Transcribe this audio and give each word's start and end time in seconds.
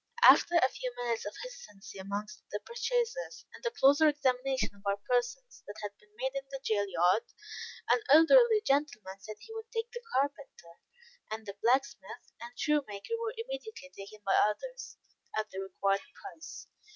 After 0.27 0.55
a 0.55 0.67
few 0.67 0.91
minutes 0.95 1.27
of 1.27 1.33
hesitancy 1.43 1.99
amongst 1.99 2.41
the 2.51 2.59
purchasers, 2.65 3.45
and 3.53 3.63
a 3.63 3.69
closer 3.69 4.07
examination 4.07 4.71
of 4.73 4.81
our 4.83 4.97
persons 5.07 5.61
than 5.67 5.75
had 5.83 5.91
been 5.99 6.09
made 6.17 6.31
in 6.35 6.43
the 6.49 6.59
jail 6.63 6.87
yard, 6.89 7.21
an 7.91 8.01
elderly 8.11 8.61
gentleman 8.65 9.19
said 9.21 9.35
he 9.41 9.53
would 9.53 9.71
take 9.71 9.91
the 9.91 10.01
carpenter; 10.15 10.81
and 11.29 11.45
the 11.45 11.53
blacksmith, 11.61 12.33
and 12.41 12.57
shoemaker, 12.59 13.13
were 13.19 13.35
immediately 13.37 13.91
taken 13.95 14.21
by 14.25 14.33
others, 14.43 14.97
at 15.37 15.51
the 15.51 15.59
required 15.61 16.01
price. 16.19 16.65